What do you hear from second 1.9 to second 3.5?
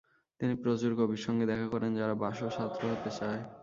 যারা বাসোর ছাত্র হতে চায়।